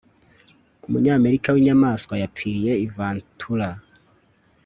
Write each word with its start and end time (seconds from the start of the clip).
umunyamerika 0.87 1.47
winyamanswa 1.55 2.13
yapfiriye 2.21 2.71
i 2.85 2.87
ventura 2.95 3.69